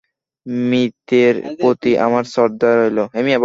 [0.65, 2.99] মৃতের প্রতি আমার শ্রদ্ধা রইল।